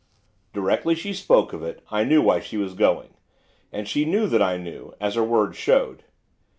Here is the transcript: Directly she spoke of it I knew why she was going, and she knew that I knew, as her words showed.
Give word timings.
Directly 0.51 0.95
she 0.95 1.13
spoke 1.13 1.53
of 1.53 1.61
it 1.61 1.83
I 1.91 2.03
knew 2.03 2.23
why 2.23 2.39
she 2.39 2.57
was 2.57 2.73
going, 2.73 3.13
and 3.71 3.87
she 3.87 4.03
knew 4.03 4.25
that 4.29 4.41
I 4.41 4.57
knew, 4.57 4.95
as 4.99 5.13
her 5.13 5.23
words 5.23 5.57
showed. 5.57 6.05